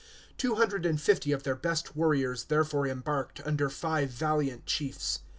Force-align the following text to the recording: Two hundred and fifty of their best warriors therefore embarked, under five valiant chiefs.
Two 0.35 0.55
hundred 0.55 0.83
and 0.83 0.99
fifty 0.99 1.31
of 1.31 1.43
their 1.43 1.53
best 1.55 1.95
warriors 1.95 2.45
therefore 2.45 2.87
embarked, 2.87 3.39
under 3.45 3.69
five 3.69 4.09
valiant 4.09 4.65
chiefs. 4.65 5.19